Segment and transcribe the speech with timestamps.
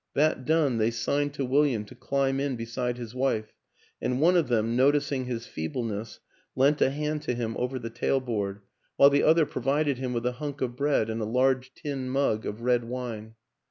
[0.15, 3.53] That done, they signed to William to climb in beside his wife,
[4.01, 6.19] and one of them, noticing his feebleness,
[6.55, 8.61] lent a hand to him over the tailboard,
[8.95, 12.47] while the other provided him with a hunk of bread and a large tin mug
[12.47, 13.35] of red wine.